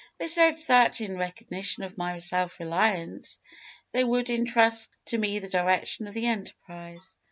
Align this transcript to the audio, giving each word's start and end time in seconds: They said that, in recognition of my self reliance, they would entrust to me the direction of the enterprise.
They 0.17 0.25
said 0.25 0.57
that, 0.67 0.99
in 0.99 1.15
recognition 1.15 1.83
of 1.83 1.95
my 1.95 2.17
self 2.17 2.59
reliance, 2.59 3.37
they 3.91 4.03
would 4.03 4.31
entrust 4.31 4.89
to 5.05 5.17
me 5.19 5.37
the 5.37 5.47
direction 5.47 6.07
of 6.07 6.15
the 6.15 6.25
enterprise. 6.25 7.17